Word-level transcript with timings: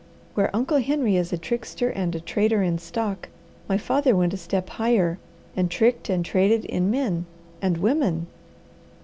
Where 0.33 0.49
Uncle 0.51 0.79
Henry 0.79 1.15
is 1.15 1.31
a 1.31 1.37
trickster 1.37 1.89
and 1.91 2.15
a 2.15 2.19
trader 2.19 2.63
in 2.63 2.79
stock, 2.79 3.29
my 3.69 3.77
father 3.77 4.15
went 4.15 4.33
a 4.33 4.37
step 4.37 4.67
higher, 4.69 5.19
and 5.55 5.69
tricked 5.69 6.09
and 6.09 6.25
traded 6.25 6.65
in 6.65 6.89
men 6.89 7.27
and 7.61 7.77
women! 7.77 8.25